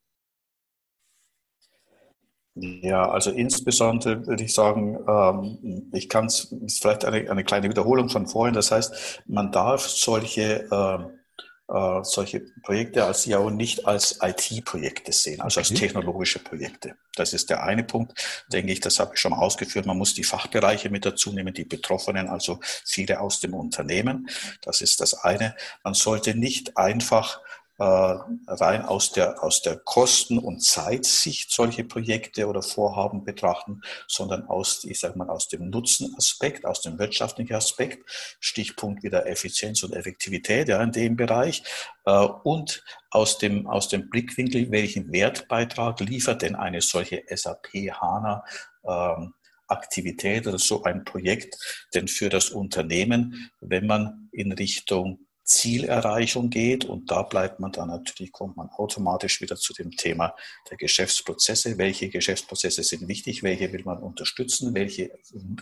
[2.55, 8.09] Ja, also insbesondere würde ich sagen, ähm, ich kann es, vielleicht eine, eine kleine Wiederholung
[8.09, 11.22] von vorhin, das heißt, man darf solche äh,
[11.69, 15.69] äh, solche Projekte als CIO nicht als IT-Projekte sehen, also okay.
[15.69, 16.95] als technologische Projekte.
[17.15, 18.13] Das ist der eine Punkt,
[18.51, 19.85] denke ich, das habe ich schon ausgeführt.
[19.85, 24.27] Man muss die Fachbereiche mit dazu nehmen, die Betroffenen, also viele aus dem Unternehmen.
[24.61, 25.55] Das ist das eine.
[25.83, 27.39] Man sollte nicht einfach
[27.79, 34.83] rein aus der, aus der Kosten- und Zeitsicht solche Projekte oder Vorhaben betrachten, sondern aus,
[34.83, 38.07] ich sag mal, aus dem Nutzenaspekt, aus dem wirtschaftlichen Aspekt,
[38.39, 41.63] Stichpunkt wieder Effizienz und Effektivität ja, in dem Bereich,
[42.05, 48.43] äh, und aus dem, aus dem Blickwinkel, welchen Wertbeitrag liefert denn eine solche SAP HANA
[48.87, 49.33] ähm,
[49.67, 56.85] Aktivität oder so ein Projekt denn für das Unternehmen, wenn man in Richtung Zielerreichung geht.
[56.85, 60.35] Und da bleibt man dann natürlich, kommt man automatisch wieder zu dem Thema
[60.69, 61.77] der Geschäftsprozesse.
[61.77, 63.43] Welche Geschäftsprozesse sind wichtig?
[63.43, 64.73] Welche will man unterstützen?
[64.73, 65.11] Welche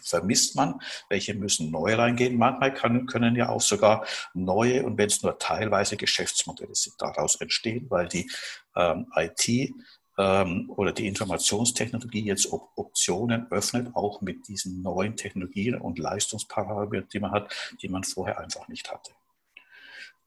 [0.01, 0.79] vermisst man?
[1.09, 2.37] Welche müssen neu reingehen?
[2.37, 7.35] Manchmal kann, können ja auch sogar neue und wenn es nur teilweise Geschäftsmodelle sind, daraus
[7.35, 8.29] entstehen, weil die
[8.75, 9.73] ähm, IT
[10.17, 17.09] ähm, oder die Informationstechnologie jetzt Op Optionen öffnet, auch mit diesen neuen Technologien und Leistungsparametern,
[17.11, 19.11] die man hat, die man vorher einfach nicht hatte.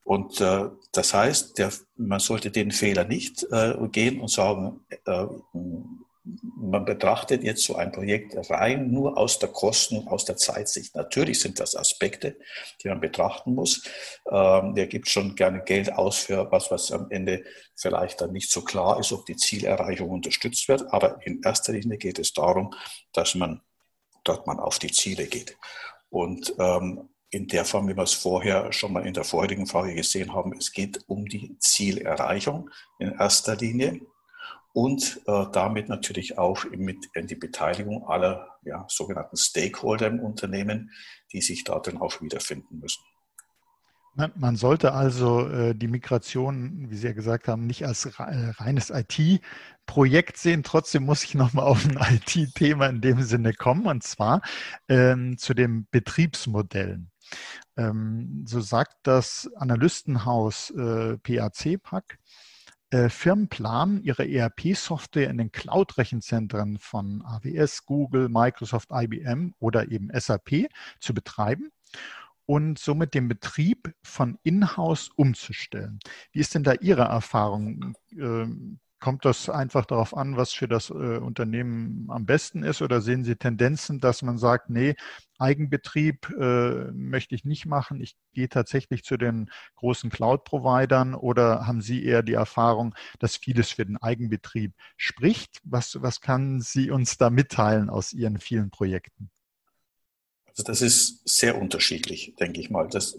[0.05, 5.25] Und äh, das heißt, der, man sollte den Fehler nicht äh, gehen und sagen, äh,
[6.57, 10.95] man betrachtet jetzt so ein Projekt rein nur aus der Kosten- und aus der Zeitsicht.
[10.95, 12.37] Natürlich sind das Aspekte,
[12.83, 13.83] die man betrachten muss.
[14.31, 17.43] Ähm, der gibt schon gerne Geld aus für was, was am Ende
[17.75, 20.85] vielleicht dann nicht so klar ist, ob die Zielerreichung unterstützt wird.
[20.93, 22.75] Aber in erster Linie geht es darum,
[23.11, 23.61] dass man
[24.23, 25.57] dort man auf die Ziele geht.
[26.09, 29.93] Und ähm, in der Form, wie wir es vorher schon mal in der vorherigen Frage
[29.95, 30.53] gesehen haben.
[30.57, 33.99] Es geht um die Zielerreichung in erster Linie
[34.73, 40.91] und äh, damit natürlich auch mit in die Beteiligung aller ja, sogenannten Stakeholder im Unternehmen,
[41.31, 43.03] die sich darin auch wiederfinden müssen.
[44.35, 48.89] Man sollte also äh, die Migration, wie Sie ja gesagt haben, nicht als äh, reines
[48.89, 50.63] IT-Projekt sehen.
[50.63, 54.41] Trotzdem muss ich nochmal auf ein IT-Thema in dem Sinne kommen, und zwar
[54.87, 57.11] ähm, zu den Betriebsmodellen.
[57.77, 62.19] Ähm, so sagt das Analystenhaus äh, PAC PAC.
[62.91, 70.09] Äh, Firmen planen, ihre ERP-Software in den Cloud-Rechenzentren von AWS, Google, Microsoft, IBM oder eben
[70.13, 70.67] SAP
[70.99, 71.71] zu betreiben
[72.45, 75.99] und somit den Betrieb von In-house umzustellen.
[76.31, 77.95] Wie ist denn da Ihre Erfahrung?
[79.05, 82.81] Kommt das einfach darauf an, was für das äh, Unternehmen am besten ist?
[82.81, 84.95] Oder sehen Sie Tendenzen, dass man sagt, nee,
[85.37, 91.13] Eigenbetrieb äh, möchte ich nicht machen, ich gehe tatsächlich zu den großen Cloud-Providern?
[91.13, 95.59] Oder haben Sie eher die Erfahrung, dass vieles für den Eigenbetrieb spricht?
[95.63, 99.29] Was, was kann Sie uns da mitteilen aus Ihren vielen Projekten?
[100.57, 102.87] Also das ist sehr unterschiedlich, denke ich mal.
[102.87, 103.17] Das,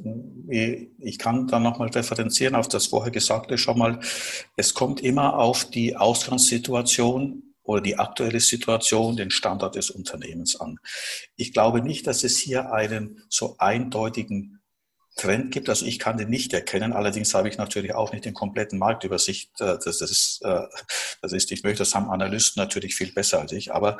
[0.48, 4.00] ich kann da nochmal referenzieren auf das vorher Gesagte schon mal.
[4.56, 10.78] Es kommt immer auf die Ausgangssituation oder die aktuelle Situation, den Standard des Unternehmens an.
[11.36, 14.55] Ich glaube nicht, dass es hier einen so eindeutigen
[15.16, 15.68] Trend gibt.
[15.68, 16.92] Also ich kann den nicht erkennen.
[16.92, 19.60] Allerdings habe ich natürlich auch nicht den kompletten Marktübersicht.
[19.60, 20.62] Äh, das ist, äh,
[21.22, 23.72] das ist, ich möchte, das haben Analysten natürlich viel besser als ich.
[23.72, 23.98] Aber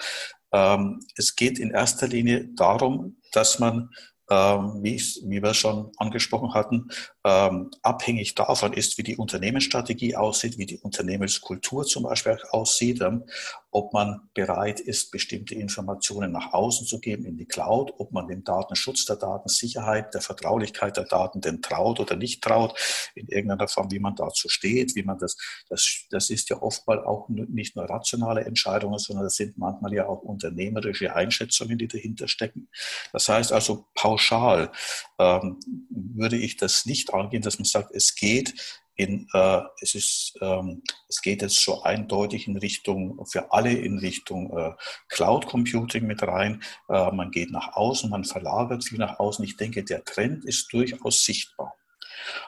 [0.53, 3.91] ähm, es geht in erster Linie darum, dass man
[4.29, 6.89] ähm, wie, wie wir schon angesprochen hatten,
[7.27, 13.25] ähm, abhängig davon ist, wie die Unternehmensstrategie aussieht, wie die Unternehmenskultur zum Beispiel aussieht, ähm,
[13.73, 18.29] ob man bereit ist, bestimmte Informationen nach außen zu geben in die Cloud, ob man
[18.29, 22.79] dem Datenschutz, der Datensicherheit, der Vertraulichkeit der Daten denn traut oder nicht traut,
[23.15, 25.37] in irgendeiner Form, wie man dazu steht, wie man das,
[25.69, 30.07] das, das ist ja oftmals auch nicht nur rationale Entscheidungen, sondern das sind manchmal ja
[30.07, 32.69] auch unternehmerische Einschätzungen, die dahinter stecken.
[33.13, 34.71] Das heißt also, pauschal
[35.19, 35.59] ähm,
[35.91, 38.55] würde ich das nicht angehen, dass man sagt, es geht
[38.97, 43.99] in, äh, es ist, ähm, es geht jetzt so eindeutig in Richtung, für alle in
[43.99, 44.73] Richtung äh,
[45.09, 46.63] Cloud Computing mit rein.
[46.89, 49.45] Äh, man geht nach außen, man verlagert viel nach außen.
[49.45, 51.75] Ich denke, der Trend ist durchaus sichtbar.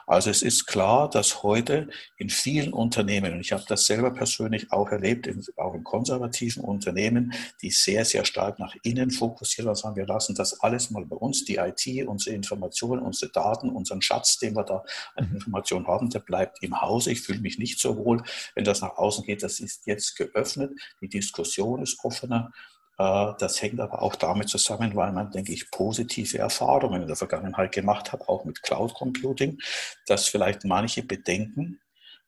[0.07, 4.71] Also es ist klar, dass heute in vielen Unternehmen, und ich habe das selber persönlich
[4.71, 9.75] auch erlebt, in, auch in konservativen Unternehmen, die sehr, sehr stark nach innen fokussieren und
[9.75, 14.01] sagen, wir lassen das alles mal bei uns, die IT, unsere Informationen, unsere Daten, unseren
[14.01, 14.83] Schatz, den wir da
[15.15, 15.35] an mhm.
[15.35, 17.11] Informationen haben, der bleibt im Hause.
[17.11, 18.23] Ich fühle mich nicht so wohl,
[18.55, 19.43] wenn das nach außen geht.
[19.43, 20.71] Das ist jetzt geöffnet.
[21.01, 22.51] Die Diskussion ist offener.
[22.99, 27.15] Äh, das hängt aber auch damit zusammen, weil man, denke ich, positive Erfahrungen in der
[27.15, 29.59] Vergangenheit gemacht hat, auch mit Cloud Computing,
[30.05, 31.79] dass vielleicht manche Bedenken,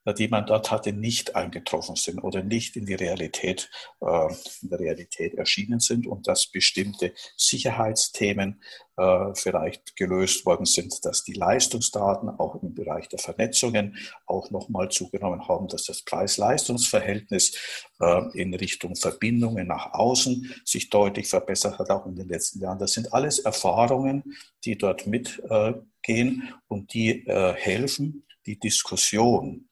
[0.06, 3.70] die man dort hatte, nicht eingetroffen sind oder nicht in die Realität,
[4.02, 4.28] äh,
[4.62, 8.62] in der Realität erschienen sind und dass bestimmte Sicherheitsthemen
[8.98, 14.90] äh, vielleicht gelöst worden sind, dass die Leistungsdaten auch im Bereich der Vernetzungen auch nochmal
[14.90, 17.56] zugenommen haben, dass das Preis-Leistungs-Verhältnis
[18.00, 22.80] äh, in Richtung Verbindungen nach außen sich deutlich verbessert hat, auch in den letzten Jahren.
[22.80, 24.36] Das sind alles Erfahrungen,
[24.66, 29.70] die dort mitgehen und die helfen, die Diskussion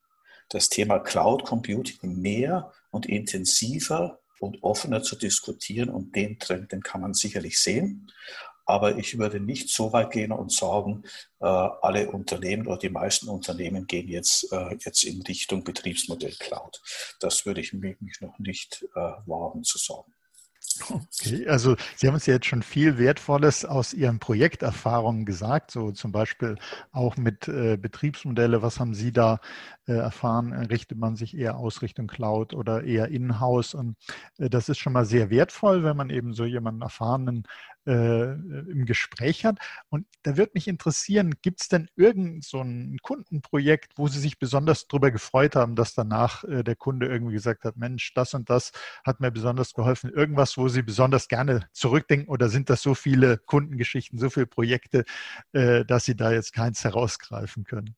[0.50, 5.90] das Thema Cloud Computing mehr und intensiver und offener zu diskutieren.
[5.90, 8.12] Und den Trend, den kann man sicherlich sehen.
[8.66, 11.04] Aber ich würde nicht so weit gehen und sagen,
[11.40, 16.80] äh, alle Unternehmen oder die meisten Unternehmen gehen jetzt, äh, jetzt in Richtung Betriebsmodell Cloud.
[17.20, 20.14] Das würde ich mich noch nicht äh, wagen zu sagen.
[20.90, 26.12] Okay, also Sie haben uns jetzt schon viel Wertvolles aus Ihren Projekterfahrungen gesagt, so zum
[26.12, 26.58] Beispiel
[26.92, 28.62] auch mit äh, Betriebsmodelle.
[28.62, 29.40] Was haben Sie da
[29.98, 30.54] erfahren?
[30.54, 33.74] Richtet man sich eher aus Richtung Cloud oder eher in-house?
[33.74, 33.96] Und
[34.38, 37.44] äh, das ist schon mal sehr wertvoll, wenn man eben so jemanden erfahrenen
[37.90, 39.58] äh, im Gespräch hat.
[39.90, 44.38] Und da würde mich interessieren, gibt es denn irgend so ein Kundenprojekt, wo Sie sich
[44.40, 48.50] besonders darüber gefreut haben, dass danach äh, der Kunde irgendwie gesagt hat, Mensch, das und
[48.50, 48.72] das
[49.04, 50.12] hat mir besonders geholfen.
[50.12, 55.06] Irgendwas, wo Sie besonders gerne zurückdenken oder sind das so viele Kundengeschichten, so viele Projekte,
[55.54, 57.96] äh, dass Sie da jetzt keins herausgreifen können?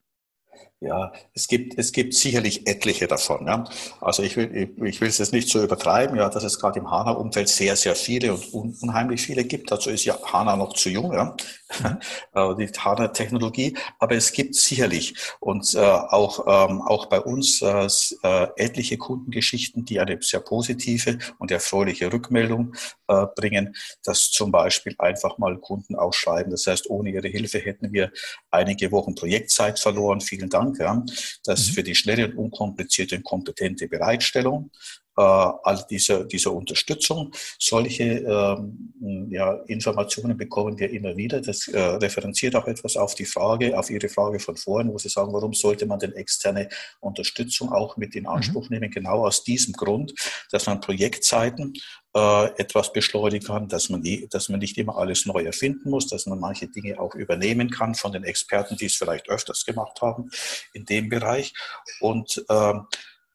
[0.84, 3.46] Ja, es gibt, es gibt sicherlich etliche davon.
[3.46, 3.66] Ja.
[4.00, 6.80] Also ich will, ich, ich will es jetzt nicht so übertreiben, ja, dass es gerade
[6.80, 9.70] im HANA-Umfeld sehr, sehr viele und unheimlich viele gibt.
[9.70, 11.36] Dazu ist ja HANA noch zu jung, ja,
[12.58, 13.78] die HANA-Technologie.
[14.00, 17.88] Aber es gibt sicherlich und äh, auch, ähm, auch bei uns äh,
[18.24, 22.74] äh, etliche Kundengeschichten, die eine sehr positive und erfreuliche Rückmeldung
[23.08, 26.50] äh, bringen, dass zum Beispiel einfach mal Kunden ausschreiben.
[26.50, 28.12] Das heißt, ohne ihre Hilfe hätten wir
[28.50, 30.22] einige Wochen Projektzeit verloren.
[30.22, 31.74] Vielen Dank Dank, ja, dass mhm.
[31.74, 34.72] für die schnelle und unkomplizierte und kompetente Bereitstellung
[35.18, 37.32] äh, all diese, diese Unterstützung.
[37.60, 41.42] Solche ähm, ja, Informationen bekommen wir immer wieder.
[41.42, 45.10] Das äh, referenziert auch etwas auf die Frage, auf Ihre Frage von vorhin, wo Sie
[45.10, 48.76] sagen, warum sollte man denn externe Unterstützung auch mit in Anspruch mhm.
[48.78, 48.92] nehmen?
[48.92, 50.14] Genau aus diesem Grund,
[50.52, 51.74] dass man Projektzeiten
[52.14, 56.08] äh, etwas beschleunigen kann, dass man, die, dass man nicht immer alles neu erfinden muss,
[56.08, 60.02] dass man manche Dinge auch übernehmen kann von den Experten, die es vielleicht öfters gemacht
[60.02, 60.30] haben
[60.74, 61.54] in dem Bereich.
[62.00, 62.88] Und ähm,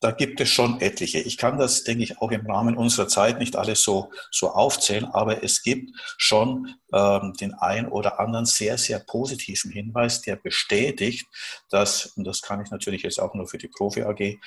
[0.07, 1.19] da gibt es schon etliche.
[1.19, 5.05] Ich kann das, denke ich, auch im Rahmen unserer Zeit nicht alles so, so aufzählen,
[5.07, 11.27] aber es gibt schon ähm, den ein oder anderen sehr, sehr positiven Hinweis, der bestätigt,
[11.71, 14.39] dass, und das kann ich natürlich jetzt auch nur für die Profi AG äh,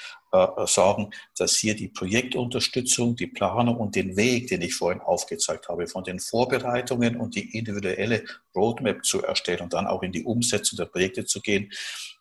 [0.65, 5.88] sagen, dass hier die Projektunterstützung, die Planung und den Weg, den ich vorhin aufgezeigt habe,
[5.88, 8.24] von den Vorbereitungen und die individuelle
[8.56, 11.69] Roadmap zu erstellen und dann auch in die Umsetzung der Projekte zu gehen,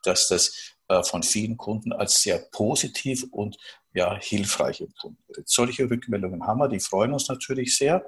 [0.02, 3.58] dass das von vielen Kunden als sehr positiv und
[3.92, 5.48] ja, hilfreich empfunden wird.
[5.48, 8.04] Solche Rückmeldungen haben wir, die freuen uns natürlich sehr.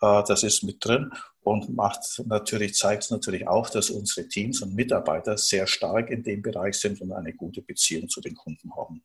[0.00, 1.10] Äh, das ist mit drin
[1.42, 6.42] und macht natürlich, zeigt natürlich auch, dass unsere Teams und Mitarbeiter sehr stark in dem
[6.42, 9.02] Bereich sind und eine gute Beziehung zu den Kunden haben.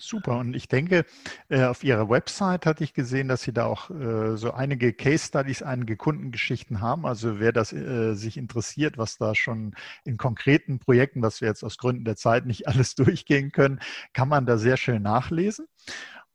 [0.00, 0.38] Super.
[0.38, 1.04] Und ich denke,
[1.48, 5.26] äh, auf Ihrer Website hatte ich gesehen, dass Sie da auch äh, so einige Case
[5.26, 7.04] Studies, einige Kundengeschichten haben.
[7.04, 11.64] Also wer das äh, sich interessiert, was da schon in konkreten Projekten, was wir jetzt
[11.64, 13.80] aus Gründen der Zeit nicht alles durchgehen können,
[14.12, 15.66] kann man da sehr schön nachlesen.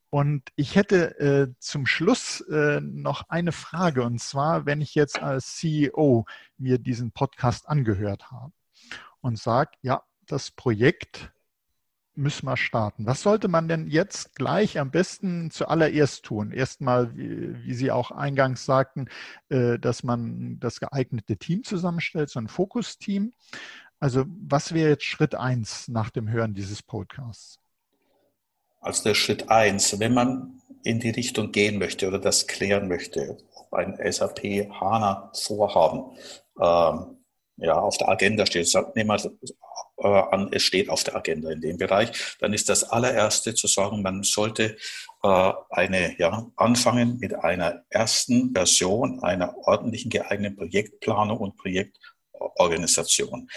[0.10, 6.26] Und ich hätte zum Schluss noch eine Frage, und zwar, wenn ich jetzt als CEO
[6.60, 8.54] mir diesen Podcast angehört habe
[9.22, 11.34] und sage, ja, das Projekt
[12.16, 13.06] müssen wir starten.
[13.06, 16.52] Was sollte man denn jetzt gleich am besten zuallererst tun?
[16.52, 19.08] Erstmal, wie, wie Sie auch eingangs sagten,
[19.50, 23.34] äh, dass man das geeignete Team zusammenstellt, so ein Fokusteam.
[24.00, 27.60] Also was wäre jetzt Schritt eins nach dem Hören dieses Podcasts?
[28.82, 33.38] Also der Schritt eins, wenn man in die Richtung gehen möchte oder das klären möchte,
[33.56, 36.18] ob ein SAP HANA Vorhaben
[36.60, 37.23] ähm,
[37.58, 38.72] ja, auf der Agenda steht.
[38.96, 39.32] Nehmen wir
[39.98, 43.68] äh, an, es steht auf der Agenda in dem Bereich, dann ist das allererste zu
[43.68, 44.78] sagen, man sollte
[45.24, 53.50] äh, eine, ja, anfangen mit einer ersten Version einer ordentlichen geeigneten Projektplanung und Projektorganisation.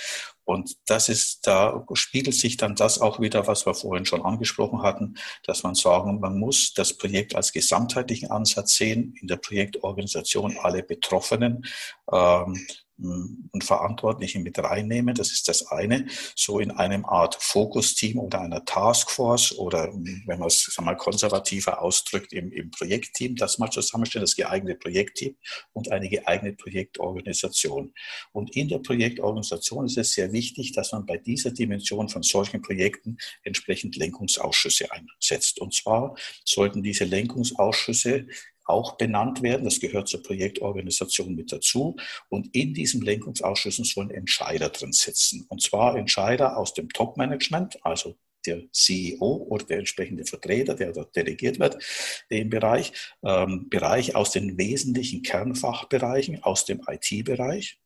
[0.44, 4.82] Und das ist, da spiegelt sich dann das auch wieder, was wir vorhin schon angesprochen
[4.82, 10.56] hatten, dass man sagen, man muss das Projekt als gesamtheitlichen Ansatz sehen, in der Projektorganisation
[10.62, 11.66] alle Betroffenen
[12.12, 12.64] ähm,
[12.98, 15.14] und Verantwortliche mit reinnehmen.
[15.14, 16.06] Das ist das eine.
[16.34, 22.32] So in einem Art Fokusteam oder einer Taskforce oder wenn man es mal konservativer ausdrückt,
[22.32, 25.36] im, im Projektteam, das mal zusammenstellen, das geeignete Projektteam
[25.72, 27.92] und eine geeignete Projektorganisation.
[28.32, 32.62] Und in der Projektorganisation ist es sehr wichtig, dass man bei dieser Dimension von solchen
[32.62, 35.60] Projekten entsprechend Lenkungsausschüsse einsetzt.
[35.60, 38.26] Und zwar sollten diese Lenkungsausschüsse
[38.66, 39.64] auch benannt werden.
[39.64, 41.96] Das gehört zur Projektorganisation mit dazu.
[42.28, 45.46] Und in diesem Lenkungsausschuss sollen Entscheider drin sitzen.
[45.48, 51.14] Und zwar Entscheider aus dem Top-Management, also der CEO oder der entsprechende Vertreter, der dort
[51.16, 51.82] delegiert wird,
[52.28, 52.92] im Bereich,
[53.24, 57.78] ähm, Bereich aus den wesentlichen Kernfachbereichen, aus dem IT-Bereich.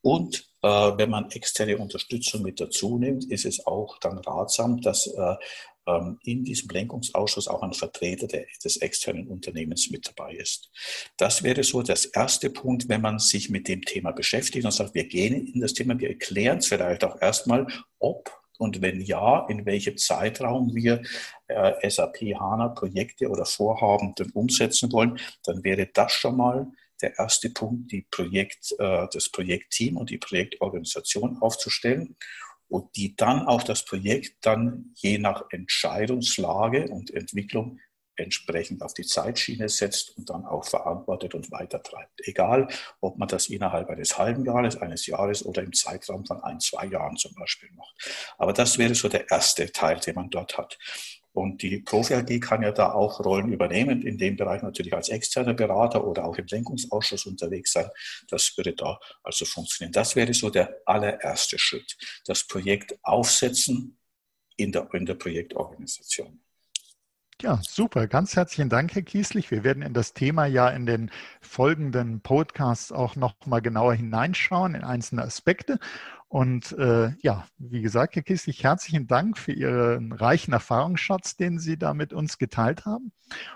[0.00, 5.06] Und äh, wenn man externe Unterstützung mit dazu nimmt, ist es auch dann ratsam, dass
[5.08, 5.34] äh,
[6.22, 10.70] in diesem Lenkungsausschuss auch ein Vertreter des externen Unternehmens mit dabei ist.
[11.16, 14.94] Das wäre so das erste Punkt, wenn man sich mit dem Thema beschäftigt und sagt,
[14.94, 17.66] wir gehen in das Thema, wir erklären es vielleicht auch erstmal,
[17.98, 21.00] ob und wenn ja, in welchem Zeitraum wir
[21.46, 26.66] äh, SAP HANA Projekte oder Vorhaben dann umsetzen wollen, dann wäre das schon mal
[27.00, 32.16] der erste Punkt, die Projekt, äh, das Projektteam und die Projektorganisation aufzustellen
[32.68, 37.78] und die dann auch das Projekt dann je nach Entscheidungslage und Entwicklung
[38.18, 42.20] entsprechend auf die Zeitschiene setzt und dann auch verantwortet und weitertreibt.
[42.26, 42.68] Egal,
[43.00, 46.86] ob man das innerhalb eines halben Jahres, eines Jahres oder im Zeitraum von ein, zwei
[46.86, 47.94] Jahren zum Beispiel macht.
[48.36, 50.78] Aber das wäre so der erste Teil, den man dort hat.
[51.38, 55.08] Und die Profi AG kann ja da auch Rollen übernehmen, in dem Bereich natürlich als
[55.08, 57.88] externer Berater oder auch im Lenkungsausschuss unterwegs sein.
[58.28, 59.92] Das würde da also funktionieren.
[59.92, 61.96] Das wäre so der allererste Schritt.
[62.26, 63.98] Das Projekt aufsetzen
[64.56, 66.40] in der, in der Projektorganisation.
[67.40, 68.08] Ja, super.
[68.08, 69.52] Ganz herzlichen Dank, Herr Kieslich.
[69.52, 71.08] Wir werden in das Thema ja in den
[71.40, 75.78] folgenden Podcasts auch noch mal genauer hineinschauen in einzelne Aspekte.
[76.28, 81.78] Und äh, ja, wie gesagt, Herr Kieslich, herzlichen Dank für Ihren reichen Erfahrungsschatz, den Sie
[81.78, 83.12] da mit uns geteilt haben.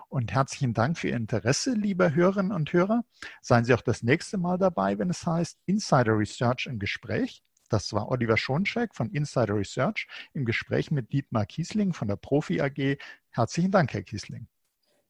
[0.08, 3.04] Und herzlichen Dank für Ihr Interesse, liebe Hörerinnen und Hörer.
[3.42, 7.42] Seien Sie auch das nächste Mal dabei, wenn es heißt Insider Research im Gespräch.
[7.68, 12.62] Das war Oliver Schoncheck von Insider Research im Gespräch mit Dietmar Kiesling von der Profi
[12.62, 12.98] AG.
[13.30, 14.46] Herzlichen Dank, Herr Kiesling.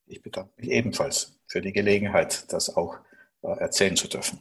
[0.06, 2.98] Ich bedanke mich ebenfalls für die Gelegenheit, das auch
[3.42, 4.40] äh, erzählen zu dürfen.